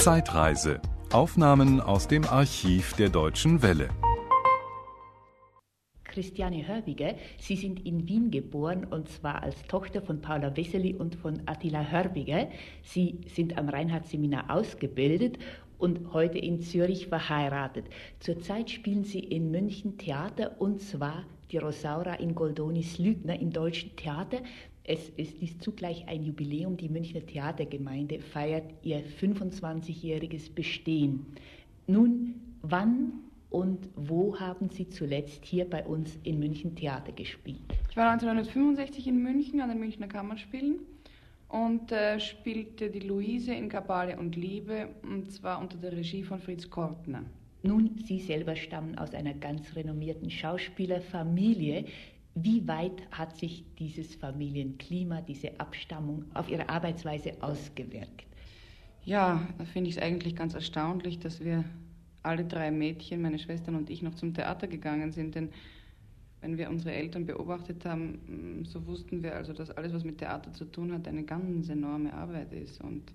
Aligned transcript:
Zeitreise. 0.00 0.80
Aufnahmen 1.12 1.78
aus 1.78 2.08
dem 2.08 2.24
Archiv 2.24 2.94
der 2.94 3.10
Deutschen 3.10 3.60
Welle. 3.60 3.90
Christiane 6.04 6.66
Hörbiger, 6.66 7.16
Sie 7.38 7.54
sind 7.54 7.84
in 7.84 8.08
Wien 8.08 8.30
geboren 8.30 8.86
und 8.86 9.10
zwar 9.10 9.42
als 9.42 9.62
Tochter 9.64 10.00
von 10.00 10.22
Paula 10.22 10.56
Wessely 10.56 10.94
und 10.94 11.16
von 11.16 11.42
Attila 11.44 11.84
Hörbiger. 11.84 12.48
Sie 12.82 13.20
sind 13.26 13.58
am 13.58 13.68
Reinhardt-Seminar 13.68 14.48
ausgebildet 14.48 15.38
und 15.76 16.14
heute 16.14 16.38
in 16.38 16.62
Zürich 16.62 17.08
verheiratet. 17.08 17.84
Zurzeit 18.20 18.70
spielen 18.70 19.04
Sie 19.04 19.20
in 19.20 19.50
München 19.50 19.98
Theater 19.98 20.62
und 20.62 20.80
zwar 20.80 21.24
die 21.50 21.58
Rosaura 21.58 22.14
in 22.14 22.34
Goldonis 22.34 22.98
Lügner 22.98 23.38
im 23.38 23.52
Deutschen 23.52 23.94
Theater. 23.96 24.38
Es 24.84 25.08
ist 25.10 25.40
dies 25.40 25.58
zugleich 25.58 26.06
ein 26.08 26.22
Jubiläum. 26.22 26.76
Die 26.76 26.88
Münchner 26.88 27.24
Theatergemeinde 27.24 28.20
feiert 28.20 28.72
ihr 28.82 29.04
25-jähriges 29.20 30.54
Bestehen. 30.54 31.26
Nun, 31.86 32.34
wann 32.62 33.12
und 33.50 33.88
wo 33.96 34.38
haben 34.38 34.70
Sie 34.70 34.88
zuletzt 34.88 35.44
hier 35.44 35.68
bei 35.68 35.84
uns 35.84 36.18
in 36.22 36.38
München 36.38 36.74
Theater 36.76 37.12
gespielt? 37.12 37.60
Ich 37.90 37.96
war 37.96 38.10
1965 38.10 39.08
in 39.08 39.22
München 39.22 39.60
an 39.60 39.68
den 39.68 39.80
Münchner 39.80 40.06
Kammerspielen 40.06 40.78
und 41.48 41.90
äh, 41.90 42.20
spielte 42.20 42.90
die 42.90 43.00
Luise 43.00 43.52
in 43.52 43.68
Kabale 43.68 44.16
und 44.16 44.36
Liebe 44.36 44.88
und 45.02 45.32
zwar 45.32 45.60
unter 45.60 45.76
der 45.78 45.92
Regie 45.92 46.22
von 46.22 46.38
Fritz 46.38 46.70
Kortner. 46.70 47.24
Nun, 47.62 47.98
Sie 48.04 48.20
selber 48.20 48.56
stammen 48.56 48.96
aus 48.96 49.12
einer 49.12 49.34
ganz 49.34 49.76
renommierten 49.76 50.30
Schauspielerfamilie. 50.30 51.84
Wie 52.34 52.66
weit 52.68 53.02
hat 53.10 53.36
sich 53.36 53.64
dieses 53.78 54.14
Familienklima, 54.14 55.20
diese 55.20 55.58
Abstammung 55.58 56.24
auf 56.34 56.48
Ihre 56.48 56.68
Arbeitsweise 56.68 57.32
ausgewirkt? 57.40 58.24
Ja, 59.04 59.46
da 59.58 59.64
finde 59.64 59.90
ich 59.90 59.96
es 59.96 60.02
eigentlich 60.02 60.36
ganz 60.36 60.54
erstaunlich, 60.54 61.18
dass 61.18 61.40
wir 61.40 61.64
alle 62.22 62.44
drei 62.44 62.70
Mädchen, 62.70 63.22
meine 63.22 63.38
Schwestern 63.38 63.74
und 63.74 63.90
ich, 63.90 64.02
noch 64.02 64.14
zum 64.14 64.34
Theater 64.34 64.68
gegangen 64.68 65.10
sind, 65.12 65.34
denn 65.34 65.50
wenn 66.40 66.56
wir 66.56 66.70
unsere 66.70 66.92
Eltern 66.92 67.26
beobachtet 67.26 67.84
haben, 67.84 68.60
mm, 68.60 68.64
so 68.64 68.86
wussten 68.86 69.22
wir 69.22 69.34
also, 69.34 69.52
dass 69.52 69.70
alles, 69.70 69.92
was 69.92 70.04
mit 70.04 70.18
Theater 70.18 70.52
zu 70.52 70.64
tun 70.64 70.92
hat, 70.92 71.06
eine 71.08 71.24
ganz 71.24 71.68
enorme 71.68 72.12
Arbeit 72.14 72.52
ist 72.52 72.80
und 72.80 73.12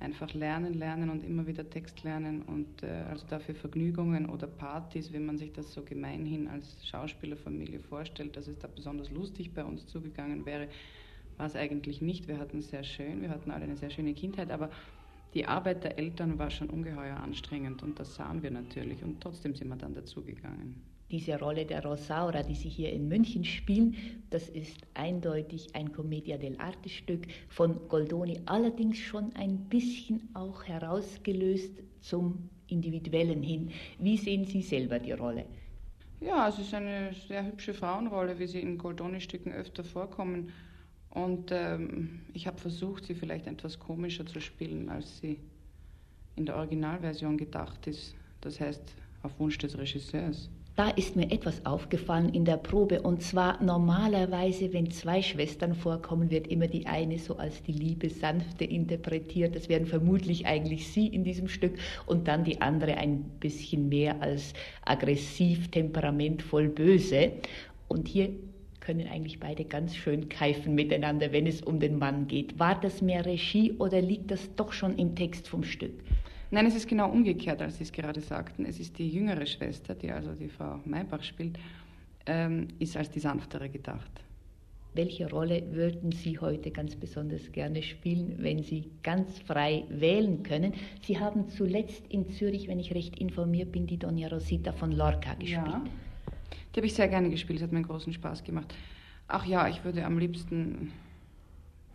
einfach 0.00 0.32
lernen, 0.32 0.74
lernen 0.74 1.10
und 1.10 1.22
immer 1.22 1.46
wieder 1.46 1.68
Text 1.68 2.02
lernen 2.02 2.42
und 2.42 2.82
äh, 2.82 3.04
also 3.08 3.26
dafür 3.28 3.54
Vergnügungen 3.54 4.28
oder 4.28 4.46
Partys, 4.46 5.12
wenn 5.12 5.26
man 5.26 5.36
sich 5.36 5.52
das 5.52 5.72
so 5.72 5.82
gemeinhin 5.82 6.48
als 6.48 6.86
Schauspielerfamilie 6.86 7.78
vorstellt, 7.80 8.36
dass 8.36 8.48
es 8.48 8.58
da 8.58 8.66
besonders 8.66 9.10
lustig 9.10 9.52
bei 9.54 9.62
uns 9.62 9.86
zugegangen 9.86 10.46
wäre, 10.46 10.68
war 11.36 11.46
es 11.46 11.54
eigentlich 11.54 12.00
nicht. 12.00 12.28
Wir 12.28 12.38
hatten 12.38 12.62
sehr 12.62 12.82
schön, 12.82 13.20
wir 13.20 13.28
hatten 13.28 13.50
alle 13.50 13.64
eine 13.64 13.76
sehr 13.76 13.90
schöne 13.90 14.14
Kindheit, 14.14 14.50
aber 14.50 14.70
die 15.34 15.46
Arbeit 15.46 15.84
der 15.84 15.98
Eltern 15.98 16.38
war 16.38 16.50
schon 16.50 16.70
ungeheuer 16.70 17.16
anstrengend 17.16 17.82
und 17.82 18.00
das 18.00 18.14
sahen 18.14 18.42
wir 18.42 18.50
natürlich 18.50 19.04
und 19.04 19.20
trotzdem 19.20 19.54
sind 19.54 19.68
wir 19.68 19.76
dann 19.76 19.94
dazugegangen 19.94 20.82
diese 21.10 21.38
Rolle 21.38 21.66
der 21.66 21.84
Rosaura, 21.84 22.42
die 22.42 22.54
Sie 22.54 22.68
hier 22.68 22.92
in 22.92 23.08
München 23.08 23.44
spielen, 23.44 23.96
das 24.30 24.48
ist 24.48 24.86
eindeutig 24.94 25.74
ein 25.74 25.92
Commedia 25.92 26.36
dell'arte 26.36 26.88
Stück 26.88 27.26
von 27.48 27.88
Goldoni, 27.88 28.40
allerdings 28.46 28.98
schon 28.98 29.34
ein 29.34 29.58
bisschen 29.68 30.28
auch 30.34 30.64
herausgelöst 30.64 31.72
zum 32.00 32.48
Individuellen 32.68 33.42
hin. 33.42 33.70
Wie 33.98 34.16
sehen 34.16 34.44
Sie 34.44 34.62
selber 34.62 34.98
die 34.98 35.12
Rolle? 35.12 35.46
Ja, 36.20 36.48
es 36.48 36.58
ist 36.58 36.74
eine 36.74 37.14
sehr 37.28 37.46
hübsche 37.46 37.72
Frauenrolle, 37.72 38.38
wie 38.38 38.46
sie 38.46 38.60
in 38.60 38.76
Goldoni-Stücken 38.76 39.52
öfter 39.52 39.82
vorkommen. 39.82 40.52
Und 41.08 41.50
ähm, 41.50 42.20
ich 42.34 42.46
habe 42.46 42.58
versucht, 42.58 43.06
sie 43.06 43.14
vielleicht 43.14 43.46
etwas 43.46 43.78
komischer 43.78 44.26
zu 44.26 44.38
spielen, 44.38 44.90
als 44.90 45.18
sie 45.18 45.40
in 46.36 46.44
der 46.44 46.56
Originalversion 46.56 47.38
gedacht 47.38 47.86
ist. 47.86 48.14
Das 48.42 48.60
heißt, 48.60 48.82
auf 49.22 49.38
Wunsch 49.40 49.56
des 49.58 49.76
Regisseurs 49.78 50.50
da 50.76 50.88
ist 50.88 51.16
mir 51.16 51.30
etwas 51.30 51.66
aufgefallen 51.66 52.32
in 52.32 52.44
der 52.44 52.56
Probe. 52.56 53.02
Und 53.02 53.22
zwar 53.22 53.62
normalerweise, 53.62 54.72
wenn 54.72 54.90
zwei 54.90 55.20
Schwestern 55.20 55.74
vorkommen, 55.74 56.30
wird 56.30 56.46
immer 56.46 56.68
die 56.68 56.86
eine 56.86 57.18
so 57.18 57.36
als 57.36 57.62
die 57.62 57.72
liebe, 57.72 58.08
sanfte 58.08 58.64
interpretiert. 58.64 59.54
Das 59.54 59.68
wären 59.68 59.86
vermutlich 59.86 60.46
eigentlich 60.46 60.88
sie 60.88 61.06
in 61.08 61.24
diesem 61.24 61.48
Stück. 61.48 61.78
Und 62.06 62.28
dann 62.28 62.44
die 62.44 62.60
andere 62.60 62.96
ein 62.96 63.24
bisschen 63.40 63.88
mehr 63.88 64.22
als 64.22 64.54
aggressiv, 64.84 65.70
temperamentvoll, 65.70 66.68
böse. 66.68 67.32
Und 67.88 68.08
hier 68.08 68.30
können 68.80 69.06
eigentlich 69.06 69.38
beide 69.38 69.64
ganz 69.64 69.94
schön 69.94 70.28
keifen 70.28 70.74
miteinander, 70.74 71.32
wenn 71.32 71.46
es 71.46 71.62
um 71.62 71.78
den 71.80 71.98
Mann 71.98 72.26
geht. 72.26 72.58
War 72.58 72.80
das 72.80 73.02
mehr 73.02 73.26
Regie 73.26 73.72
oder 73.72 74.00
liegt 74.00 74.30
das 74.30 74.54
doch 74.56 74.72
schon 74.72 74.98
im 74.98 75.14
Text 75.14 75.48
vom 75.48 75.64
Stück? 75.64 75.92
Nein, 76.52 76.66
es 76.66 76.74
ist 76.74 76.88
genau 76.88 77.08
umgekehrt, 77.08 77.62
als 77.62 77.78
Sie 77.78 77.84
es 77.84 77.92
gerade 77.92 78.20
sagten. 78.20 78.64
Es 78.64 78.80
ist 78.80 78.98
die 78.98 79.08
jüngere 79.08 79.46
Schwester, 79.46 79.94
die 79.94 80.10
also 80.10 80.32
die 80.32 80.48
Frau 80.48 80.80
Maybach 80.84 81.22
spielt, 81.22 81.58
ähm, 82.26 82.66
ist 82.80 82.96
als 82.96 83.08
die 83.10 83.20
sanftere 83.20 83.68
gedacht. 83.68 84.10
Welche 84.92 85.30
Rolle 85.30 85.62
würden 85.70 86.10
Sie 86.10 86.40
heute 86.40 86.72
ganz 86.72 86.96
besonders 86.96 87.52
gerne 87.52 87.80
spielen, 87.80 88.34
wenn 88.38 88.64
Sie 88.64 88.90
ganz 89.04 89.38
frei 89.38 89.84
wählen 89.88 90.42
können? 90.42 90.74
Sie 91.02 91.20
haben 91.20 91.48
zuletzt 91.48 92.02
in 92.08 92.28
Zürich, 92.30 92.66
wenn 92.66 92.80
ich 92.80 92.92
recht 92.92 93.20
informiert 93.20 93.70
bin, 93.70 93.86
die 93.86 93.98
Dona 93.98 94.26
Rosita 94.26 94.72
von 94.72 94.90
Lorca 94.90 95.34
gespielt. 95.34 95.66
Ja, 95.66 95.84
die 96.74 96.76
habe 96.80 96.86
ich 96.86 96.94
sehr 96.94 97.06
gerne 97.06 97.30
gespielt, 97.30 97.62
hat 97.62 97.70
mir 97.70 97.82
großen 97.82 98.12
Spaß 98.12 98.42
gemacht. 98.42 98.74
Ach 99.28 99.46
ja, 99.46 99.68
ich 99.68 99.84
würde 99.84 100.04
am 100.04 100.18
liebsten 100.18 100.90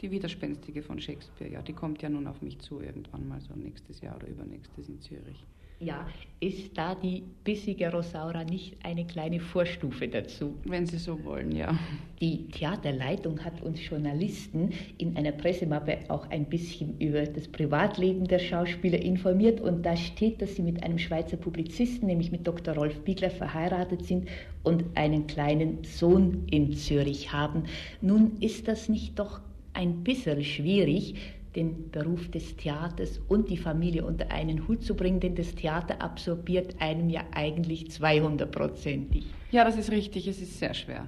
die 0.02 0.12
Widerspenstige 0.12 0.84
von 0.84 1.00
Shakespeare, 1.00 1.52
ja, 1.52 1.62
die 1.62 1.74
kommt 1.74 2.02
ja 2.02 2.10
nun 2.10 2.28
auf 2.28 2.42
mich 2.42 2.60
zu 2.60 2.82
irgendwann 2.82 3.28
mal 3.28 3.40
so 3.42 3.54
nächstes 3.56 4.02
Jahr 4.02 4.16
oder 4.18 4.28
übernächstes 4.28 4.90
in 4.90 5.00
Zürich. 5.02 5.46
Ja, 5.82 6.08
ist 6.40 6.78
da 6.78 6.96
die 6.96 7.24
bissige 7.44 7.92
Rosaura 7.92 8.46
nicht 8.46 8.78
eine 8.84 9.06
kleine 9.06 9.42
Vorstufe 9.42 10.08
dazu? 10.08 10.56
Wenn 10.64 10.86
Sie 10.86 10.98
so 10.98 11.22
wollen, 11.26 11.52
ja. 11.52 11.78
Die 12.22 12.48
Theaterleitung 12.48 13.44
hat 13.44 13.62
uns 13.62 13.86
Journalisten 13.86 14.72
in 14.98 15.18
einer 15.18 15.34
Pressemappe 15.34 15.98
auch 16.08 16.30
ein 16.30 16.46
bisschen 16.46 16.98
über 17.00 17.24
das 17.26 17.50
Privatleben 17.50 18.26
der 18.26 18.40
Schauspieler 18.40 19.00
informiert 19.00 19.60
und 19.60 19.86
da 19.86 19.98
steht, 19.98 20.42
dass 20.42 20.56
sie 20.56 20.64
mit 20.64 20.82
einem 20.82 20.98
Schweizer 20.98 21.36
Publizisten, 21.36 22.08
nämlich 22.08 22.32
mit 22.32 22.48
Dr. 22.48 22.74
Rolf 22.74 23.02
Biegler, 23.02 23.30
verheiratet 23.30 24.06
sind 24.06 24.30
und 24.64 24.86
einen 24.96 25.28
kleinen 25.28 25.84
Sohn 25.84 26.48
in 26.50 26.72
Zürich 26.74 27.34
haben. 27.34 27.64
Nun 28.00 28.38
ist 28.40 28.70
das 28.70 28.88
nicht 28.88 29.20
doch 29.20 29.42
ein 29.76 30.04
bisschen 30.04 30.44
schwierig, 30.44 31.16
den 31.56 31.90
Beruf 31.92 32.30
des 32.32 32.56
Theaters 32.58 33.22
und 33.28 33.50
die 33.50 33.58
Familie 33.58 34.06
unter 34.06 34.30
einen 34.32 34.68
Hut 34.68 34.84
zu 34.84 34.96
bringen, 34.96 35.20
denn 35.20 35.36
das 35.36 35.56
Theater 35.56 36.02
absorbiert 36.02 36.76
einem 36.80 37.10
ja 37.10 37.24
eigentlich 37.32 37.86
200-prozentig. 37.86 39.24
Ja, 39.52 39.64
das 39.64 39.78
ist 39.78 39.92
richtig, 39.92 40.28
es 40.28 40.42
ist 40.42 40.60
sehr 40.60 40.74
schwer. 40.74 41.08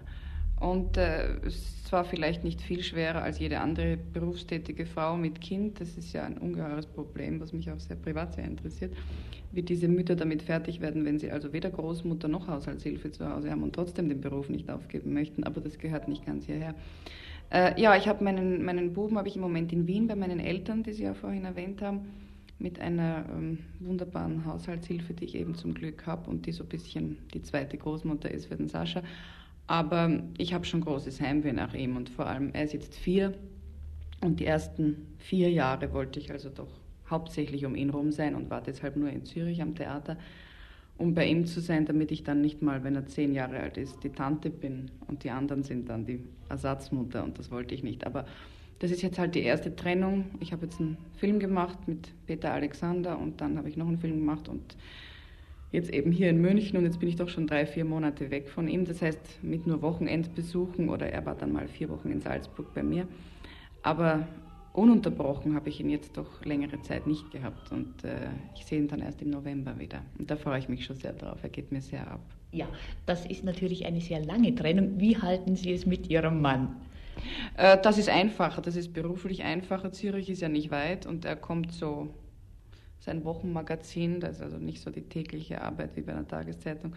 Und 0.59 0.97
äh, 0.97 1.35
es 1.45 1.78
vielleicht 2.09 2.44
nicht 2.44 2.61
viel 2.61 2.83
schwerer 2.83 3.22
als 3.22 3.39
jede 3.39 3.59
andere 3.59 3.97
berufstätige 3.97 4.85
Frau 4.85 5.16
mit 5.16 5.39
Kind. 5.39 5.79
Das 5.79 5.97
ist 5.97 6.11
ja 6.13 6.25
ein 6.25 6.38
ungeheures 6.38 6.85
Problem, 6.85 7.39
was 7.39 7.53
mich 7.53 7.72
auch 7.72 7.79
sehr 7.79 7.95
privat 7.95 8.34
sehr 8.34 8.44
interessiert, 8.44 8.94
wie 9.51 9.63
diese 9.63 9.88
Mütter 9.88 10.16
damit 10.16 10.41
fertig 10.41 10.81
werden, 10.81 11.05
wenn 11.05 11.17
sie 11.17 11.31
also 11.31 11.53
weder 11.53 11.69
Großmutter 11.69 12.28
noch 12.28 12.47
Haushaltshilfe 12.47 13.11
zu 13.11 13.29
Hause 13.29 13.51
haben 13.51 13.63
und 13.63 13.73
trotzdem 13.73 14.09
den 14.09 14.19
Beruf 14.19 14.49
nicht 14.49 14.69
aufgeben 14.69 15.13
möchten. 15.13 15.44
Aber 15.44 15.61
das 15.61 15.78
gehört 15.78 16.07
nicht 16.07 16.25
ganz 16.25 16.45
hierher. 16.45 16.75
Äh, 17.50 17.80
ja, 17.81 17.96
ich 17.96 18.08
habe 18.08 18.24
meinen, 18.24 18.63
meinen 18.66 18.94
Buben 18.94 19.18
habe 19.18 19.28
ich 19.28 19.35
im 19.35 19.41
Moment 19.41 19.72
in 19.72 19.88
Wien 19.88 20.08
bei 20.08 20.16
meinen 20.16 20.40
Eltern, 20.40 20.84
die 20.84 20.94
Sie 20.94 21.03
ja 21.03 21.13
vorhin 21.13 21.46
erwähnt 21.46 21.81
haben, 21.81 22.12
mit 22.59 22.80
einer 22.80 23.25
ähm, 23.31 23.59
wunderbaren 23.80 24.46
Haushaltshilfe, 24.46 25.13
die 25.13 25.25
ich 25.25 25.35
eben 25.35 25.56
zum 25.56 25.74
Glück 25.74 26.06
habe 26.06 26.30
und 26.30 26.46
die 26.46 26.52
so 26.52 26.63
ein 26.63 26.69
bisschen 26.69 27.18
die 27.34 27.41
zweite 27.41 27.78
Großmutter 27.78 28.30
ist 28.30 28.47
für 28.47 28.56
den 28.56 28.68
Sascha. 28.68 29.02
Aber 29.68 30.24
ich 30.38 30.53
habe 30.53 30.66
schon 30.66 30.81
großes 30.81 31.22
Heimweh 31.22 31.53
nach 31.53 31.74
ihm 31.74 31.97
und 31.97 32.09
vor 32.09 32.25
allem, 32.25 32.52
er 32.53 32.63
ist 32.63 32.74
jetzt 32.74 32.96
vier 32.96 33.34
und 34.22 34.40
die 34.40 34.46
ersten 34.46 35.16
vier 35.18 35.52
Jahre 35.52 35.94
wollte 35.94 36.19
ich 36.19 36.31
also 36.31 36.50
doch 36.50 36.79
hauptsächlich 37.09 37.66
um 37.66 37.76
ihn 37.76 37.90
rum 37.90 38.11
sein 38.11 38.35
und 38.35 38.50
war 38.50 38.61
deshalb 38.61 38.96
nur 38.96 39.09
in 39.09 39.26
Zürich 39.26 39.61
am 39.61 39.76
Theater 39.76 40.17
um 40.97 41.14
bei 41.14 41.26
ihm 41.28 41.46
zu 41.46 41.59
sein, 41.61 41.85
damit 41.85 42.11
ich 42.11 42.23
dann 42.23 42.41
nicht 42.41 42.61
mal, 42.61 42.84
wenn 42.84 42.96
er 42.96 43.05
zehn 43.05 43.34
Jahre 43.34 43.59
alt 43.59 43.78
ist, 43.78 44.03
die 44.03 44.09
Tante 44.09 44.49
bin 44.49 44.90
und 45.08 45.23
die 45.23 45.29
anderen 45.29 45.64
sind 45.64 45.90
dann 45.90 46.05
die 46.05 46.22
Ersatzmutter 46.49 47.23
und 47.23 47.38
das 47.38 47.52
wollte 47.52 47.76
ich 47.76 47.84
nicht. 47.84 48.05
Aber 48.05 48.26
das 48.79 48.91
ist 48.91 49.02
jetzt 49.02 49.20
halt 49.20 49.35
die 49.35 49.41
erste 49.41 49.76
Trennung. 49.76 50.26
Ich 50.40 50.52
habe 50.52 50.66
jetzt 50.66 50.79
einen 50.79 50.97
Film 51.17 51.40
gemacht 51.40 51.88
mit 51.88 52.09
Peter 52.26 52.52
Alexander 52.53 53.17
und 53.17 53.41
dann 53.41 53.58
habe 53.58 53.70
ich 53.70 53.78
noch 53.78 53.88
einen 53.88 53.97
Film 53.97 54.20
gemacht 54.20 54.49
und 54.49 54.76
jetzt 55.72 55.91
eben 55.91 56.11
hier 56.11 56.29
in 56.29 56.41
München 56.41 56.78
und 56.78 56.85
jetzt 56.85 57.00
bin 57.00 57.09
ich 57.09 57.16
doch 57.16 57.29
schon 57.29 57.47
drei, 57.47 57.66
vier 57.66 57.85
Monate 57.85 58.32
weg 58.32 58.50
von 58.50 58.67
ihm. 58.67 58.85
Das 58.85 59.02
heißt, 59.02 59.43
mit 59.43 59.67
nur 59.67 59.82
Wochenendbesuchen 59.82 60.90
oder 60.90 61.08
er 61.08 61.26
war 61.26 61.35
dann 61.35 61.52
mal 61.52 61.67
vier 61.67 61.90
Wochen 61.90 62.11
in 62.11 62.22
Salzburg 62.22 62.73
bei 62.73 62.84
mir. 62.84 63.08
Aber 63.84 64.28
ununterbrochen 64.78 65.56
habe 65.56 65.70
ich 65.70 65.79
ihn 65.79 65.90
jetzt 65.90 66.16
doch 66.18 66.46
längere 66.46 66.79
Zeit 66.84 67.08
nicht 67.08 67.32
gehabt 67.32 67.72
und 67.72 68.03
äh, 68.03 68.29
ich 68.56 68.66
sehe 68.66 68.78
ihn 68.78 68.88
dann 68.88 69.00
erst 69.00 69.22
im 69.24 69.32
November 69.32 69.79
wieder. 69.79 70.03
Und 70.20 70.29
da 70.29 70.35
freue 70.35 70.59
ich 70.59 70.70
mich 70.70 70.85
schon 70.85 70.96
sehr 70.96 71.14
drauf. 71.14 71.40
Er 71.41 71.50
geht 71.50 71.72
mir 71.72 71.82
sehr 71.82 72.09
ab. 72.09 72.20
Ja, 72.52 72.68
das 73.08 73.26
ist 73.26 73.44
natürlich 73.44 73.88
eine 73.88 74.02
sehr 74.02 74.24
lange 74.24 74.53
Trennung. 74.53 75.00
Wie 75.00 75.18
halten 75.18 75.56
Sie 75.56 75.74
es 75.74 75.88
mit 75.88 76.09
Ihrem 76.09 76.41
Mann? 76.41 76.76
Äh, 77.58 77.79
das 77.82 77.97
ist 77.97 78.08
einfacher, 78.08 78.62
das 78.62 78.76
ist 78.76 78.94
beruflich 78.94 79.41
einfacher. 79.44 79.91
Zürich 79.91 80.29
ist 80.29 80.41
ja 80.41 80.50
nicht 80.50 80.70
weit 80.70 81.08
und 81.08 81.26
er 81.26 81.35
kommt 81.35 81.72
so 81.72 82.14
sein 83.00 83.26
Wochenmagazin, 83.26 84.20
das 84.20 84.38
ist 84.38 84.41
also 84.44 84.58
nicht 84.58 84.82
so 84.82 84.91
die 84.91 85.02
tägliche 85.02 85.62
Arbeit 85.62 85.96
wie 85.96 86.02
bei 86.02 86.12
einer 86.12 86.28
Tageszeitung. 86.28 86.96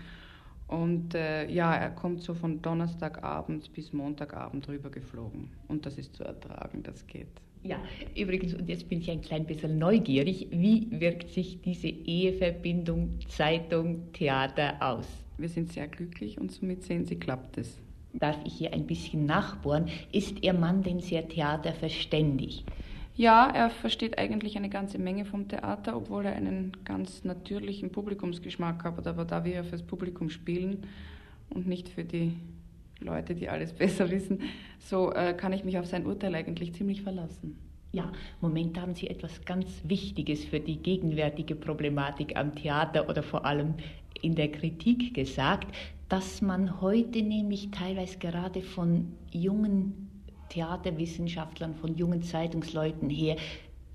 Und 0.69 1.15
äh, 1.15 1.49
ja, 1.51 1.75
er 1.75 1.91
kommt 1.91 2.23
so 2.23 2.35
von 2.35 2.61
Donnerstagabend 2.61 3.73
bis 3.73 3.95
Montagabend 3.95 4.69
rübergeflogen. 4.69 5.51
Und 5.67 5.87
das 5.87 5.97
ist 5.97 6.15
zu 6.15 6.25
ertragen, 6.25 6.83
das 6.83 7.07
geht. 7.07 7.41
Ja, 7.63 7.79
übrigens, 8.17 8.55
und 8.55 8.69
jetzt 8.69 8.89
bin 8.89 9.01
ich 9.01 9.11
ein 9.11 9.21
klein 9.21 9.45
bisschen 9.45 9.79
neugierig, 9.79 10.49
wie 10.51 10.89
wirkt 10.91 11.31
sich 11.31 11.61
diese 11.61 11.89
Eheverbindung 11.89 13.19
Zeitung, 13.29 14.13
Theater 14.13 14.77
aus? 14.81 15.07
Wir 15.37 15.49
sind 15.49 15.73
sehr 15.73 15.87
glücklich 15.87 16.41
und 16.41 16.51
somit 16.51 16.83
sehen 16.85 17.05
Sie, 17.05 17.17
klappt 17.17 17.59
es. 17.59 17.79
Darf 18.15 18.39
ich 18.45 18.55
hier 18.55 18.73
ein 18.73 18.87
bisschen 18.87 19.27
nachbohren? 19.27 19.89
Ist 20.11 20.43
Ihr 20.43 20.55
Mann 20.55 20.83
denn 20.83 21.01
sehr 21.01 21.29
theaterverständig? 21.29 22.65
Ja, 23.15 23.51
er 23.51 23.69
versteht 23.69 24.19
eigentlich 24.19 24.57
eine 24.57 24.71
ganze 24.71 24.99
Menge 24.99 25.27
vom 25.27 25.47
Theater, 25.47 25.97
obwohl 25.97 26.25
er 26.25 26.35
einen 26.35 26.73
ganz 26.85 27.25
natürlichen 27.25 27.93
Publikumsgeschmack 27.93 28.83
hat. 28.85 29.07
Aber 29.07 29.27
da 29.27 29.45
wir 29.45 29.53
ja 29.53 29.63
fürs 29.63 29.83
Publikum 29.83 30.31
spielen 30.31 30.87
und 31.51 31.67
nicht 31.67 31.91
für 31.91 32.05
die 32.05 32.33
Leute, 33.01 33.35
die 33.35 33.49
alles 33.49 33.73
besser 33.75 34.11
wissen, 34.11 34.41
so 34.79 35.13
äh, 35.13 35.35
kann 35.35 35.53
ich 35.53 35.65
mich 35.65 35.79
auf 35.79 35.87
sein 35.87 36.07
Urteil 36.07 36.35
eigentlich 36.35 36.75
ziemlich 36.75 37.03
verlassen. 37.03 37.57
Ja, 37.93 38.13
Moment 38.41 38.81
haben 38.81 38.95
Sie 38.95 39.09
etwas 39.09 39.45
ganz 39.45 39.83
Wichtiges 39.83 40.45
für 40.45 40.61
die 40.61 40.77
gegenwärtige 40.77 41.57
Problematik 41.57 42.37
am 42.37 42.55
Theater 42.55 43.09
oder 43.09 43.25
vor 43.25 43.45
allem 43.45 43.75
in 44.23 44.37
der 44.37 44.53
Kritik 44.53 45.13
gesagt, 45.13 45.75
dass 46.09 46.41
man 46.41 46.81
heute 46.81 47.23
nämlich 47.23 47.71
teilweise 47.73 48.19
gerade 48.19 48.63
von 48.63 49.13
jungen 49.33 50.09
Theaterwissenschaftlern, 50.51 51.75
von 51.75 51.97
jungen 51.97 52.23
Zeitungsleuten 52.23 53.09
her 53.11 53.37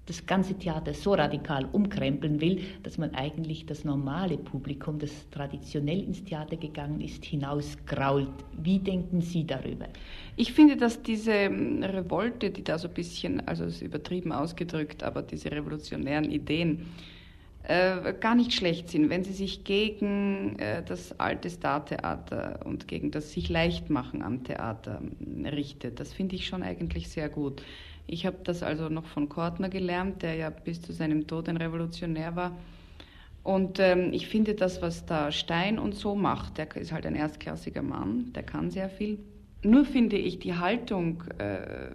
das 0.06 0.26
ganze 0.26 0.54
Theater 0.54 0.94
so 0.94 1.14
radikal 1.14 1.66
umkrempeln 1.72 2.40
will, 2.40 2.62
dass 2.84 2.98
man 2.98 3.16
eigentlich 3.16 3.66
das 3.66 3.84
normale 3.84 4.38
Publikum, 4.38 5.00
das 5.00 5.12
traditionell 5.32 6.04
ins 6.04 6.24
Theater 6.24 6.58
gegangen 6.58 7.02
ist, 7.02 7.26
hinausgrault. 7.26 8.30
Wie 8.62 8.80
denken 8.80 9.22
Sie 9.22 9.46
darüber? 9.46 9.88
Ich 10.36 10.54
finde, 10.54 10.78
dass 10.78 11.02
diese 11.02 11.32
ähm, 11.32 11.82
Revolte, 11.82 12.52
die 12.52 12.64
da 12.64 12.78
so 12.78 12.88
ein 12.88 12.94
bisschen, 12.94 13.48
also 13.48 13.66
es 13.66 13.76
ist 13.76 13.82
übertrieben 13.82 14.32
ausgedrückt, 14.32 15.02
aber 15.02 15.24
diese 15.24 15.52
revolutionären 15.52 16.30
Ideen, 16.32 16.86
äh, 17.68 18.14
gar 18.20 18.36
nicht 18.36 18.54
schlecht 18.54 18.90
sind, 18.90 19.10
wenn 19.10 19.24
sie 19.24 19.34
sich 19.34 19.64
gegen 19.64 20.60
äh, 20.60 20.84
das 20.84 21.20
alte 21.20 21.50
Startheater 21.50 22.60
und 22.64 22.88
gegen 22.88 23.10
das 23.10 23.32
sich 23.32 23.50
leicht 23.50 23.90
machen 23.90 24.22
am 24.22 24.44
Theater 24.44 25.02
äh, 25.44 25.50
richtet. 25.50 26.00
Das 26.00 26.14
finde 26.14 26.36
ich 26.36 26.46
schon 26.46 26.62
eigentlich 26.62 27.10
sehr 27.10 27.28
gut. 27.28 27.64
Ich 28.08 28.26
habe 28.26 28.38
das 28.44 28.64
also 28.64 28.90
noch 28.90 29.06
von 29.06 29.30
Kortner 29.30 29.70
gelernt, 29.70 30.22
der 30.22 30.36
ja 30.36 30.50
bis 30.50 30.82
zu 30.82 30.94
seinem 30.94 31.28
Tod 31.28 31.50
ein 31.50 31.58
Revolutionär 31.58 32.36
war. 32.36 32.58
Und 33.44 33.80
ähm, 33.80 34.12
ich 34.12 34.28
finde 34.28 34.56
das, 34.56 34.82
was 34.82 35.06
da 35.06 35.32
Stein 35.32 35.78
und 35.78 35.96
so 35.96 36.16
macht, 36.16 36.58
der 36.58 36.76
ist 36.76 36.92
halt 36.92 37.06
ein 37.06 37.16
erstklassiger 37.16 37.84
Mann, 37.84 38.34
der 38.34 38.44
kann 38.44 38.72
sehr 38.72 38.90
viel. 38.90 39.20
Nur 39.64 39.86
finde 39.86 40.18
ich 40.18 40.40
die 40.40 40.56
Haltung 40.56 41.24
äh, 41.38 41.92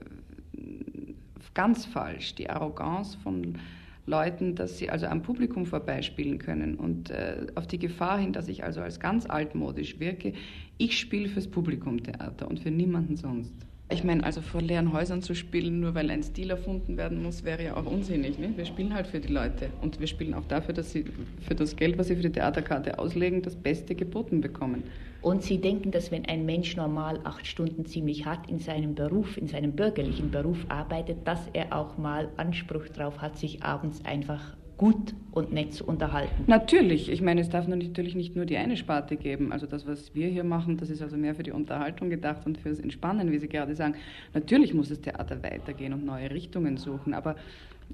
ganz 1.55 1.87
falsch, 1.87 2.35
die 2.37 2.51
Arroganz 2.51 3.17
von 3.17 3.59
Leuten, 4.07 4.55
dass 4.55 4.79
sie 4.79 4.91
also 4.91 5.07
am 5.07 5.23
Publikum 5.23 5.67
vorbeispielen 5.67 6.39
können 6.39 6.77
und 6.77 7.11
äh, 7.11 7.47
auf 7.55 7.67
die 7.67 7.79
Gefahr 7.79 8.19
hin, 8.19 8.33
dass 8.33 8.49
ich 8.49 8.65
also 8.65 8.81
als 8.81 8.99
ganz 8.99 9.27
altmodisch 9.27 10.01
wirke, 10.01 10.33
ich 10.79 10.99
spiele 10.99 11.29
fürs 11.29 11.49
Publikum 11.49 12.03
Theater 12.03 12.49
und 12.49 12.61
für 12.61 12.71
niemanden 12.71 13.17
sonst. 13.17 13.55
Ich 13.93 14.05
meine, 14.05 14.23
also 14.23 14.41
vor 14.41 14.63
leeren 14.63 14.93
Häusern 14.93 15.21
zu 15.21 15.35
spielen, 15.35 15.81
nur 15.81 15.97
weil 15.97 16.11
ein 16.11 16.23
Stil 16.23 16.51
erfunden 16.51 16.97
werden 16.97 17.23
muss, 17.25 17.43
wäre 17.43 17.65
ja 17.65 17.77
auch 17.77 17.87
unsinnig. 17.87 18.39
Ne? 18.39 18.53
Wir 18.57 18.65
spielen 18.65 18.95
halt 18.95 19.09
für 19.09 19.19
die 19.19 19.33
Leute 19.33 19.71
und 19.83 19.99
wir 19.99 20.07
spielen 20.07 20.33
auch 20.35 20.45
dafür, 20.45 20.75
dass 20.75 20.93
sie 20.93 21.05
für 21.41 21.57
das 21.57 21.75
Geld, 21.75 21.99
was 21.99 22.07
sie 22.07 22.15
für 22.15 22.23
die 22.23 22.31
Theaterkarte 22.31 23.01
auslegen, 23.01 23.43
das 23.43 23.57
Beste 23.57 23.97
geboten 23.97 24.41
bekommen. 24.41 24.85
Und 25.23 25.43
Sie 25.43 25.61
denken, 25.61 25.91
dass 25.91 26.11
wenn 26.11 26.25
ein 26.27 26.47
Mensch 26.47 26.77
normal 26.77 27.21
acht 27.25 27.47
Stunden 27.47 27.85
ziemlich 27.85 28.25
hart 28.25 28.49
in 28.49 28.59
seinem 28.59 28.95
Beruf, 28.95 29.37
in 29.37 29.49
seinem 29.49 29.73
bürgerlichen 29.73 30.31
Beruf 30.31 30.65
arbeitet, 30.69 31.27
dass 31.27 31.41
er 31.53 31.77
auch 31.77 31.99
mal 31.99 32.31
Anspruch 32.37 32.89
darauf 32.89 33.21
hat, 33.21 33.37
sich 33.37 33.63
abends 33.63 34.05
einfach 34.05 34.57
gut 34.81 35.15
und 35.33 35.53
nett 35.53 35.75
zu 35.75 35.85
unterhalten. 35.85 36.45
Natürlich. 36.47 37.11
Ich 37.11 37.21
meine, 37.21 37.43
es 37.43 37.51
darf 37.51 37.69
natürlich 37.69 38.15
nicht 38.15 38.35
nur 38.35 38.47
die 38.47 38.57
eine 38.57 38.79
Sparte 38.79 39.17
geben. 39.17 39.53
Also 39.53 39.67
das, 39.67 39.87
was 39.87 40.15
wir 40.15 40.29
hier 40.29 40.43
machen, 40.43 40.79
das 40.79 40.89
ist 40.89 41.03
also 41.03 41.19
mehr 41.19 41.35
für 41.35 41.43
die 41.43 41.51
Unterhaltung 41.51 42.09
gedacht 42.09 42.47
und 42.47 42.57
fürs 42.57 42.81
Entspannen, 42.81 43.31
wie 43.31 43.39
Sie 43.39 43.49
gerade 43.49 43.77
sagen. 43.77 43.97
Natürlich 44.33 44.73
muss 44.73 44.89
das 44.89 45.03
Theater 45.03 45.43
weitergehen 45.43 45.93
und 45.93 46.07
neue 46.07 46.31
Richtungen 46.31 46.79
suchen, 46.79 47.13
aber 47.13 47.37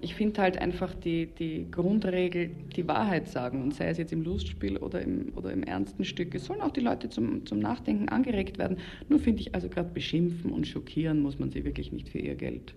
ich 0.01 0.15
finde 0.15 0.41
halt 0.41 0.59
einfach 0.59 0.95
die, 0.95 1.27
die 1.27 1.67
Grundregel, 1.73 2.51
die 2.77 2.87
Wahrheit 2.87 3.27
sagen, 3.27 3.65
und 3.65 3.75
sei 3.75 3.89
es 3.89 3.99
jetzt 3.99 4.13
im 4.13 4.23
Lustspiel 4.23 4.77
oder 4.77 5.03
im, 5.03 5.33
oder 5.35 5.51
im 5.51 5.65
ernsten 5.65 6.05
Stück, 6.05 6.37
es 6.37 6.45
sollen 6.45 6.61
auch 6.61 6.71
die 6.71 6.83
Leute 6.83 7.09
zum, 7.09 7.47
zum 7.47 7.59
Nachdenken 7.59 8.09
angeregt 8.11 8.59
werden. 8.59 8.77
Nur 9.09 9.19
finde 9.19 9.41
ich 9.41 9.57
also 9.57 9.69
gerade 9.69 9.89
beschimpfen 9.93 10.53
und 10.53 10.69
schockieren 10.69 11.21
muss 11.21 11.41
man 11.41 11.51
sie 11.51 11.65
wirklich 11.65 11.91
nicht 11.91 12.11
für 12.11 12.21
ihr 12.21 12.37
Geld. 12.37 12.77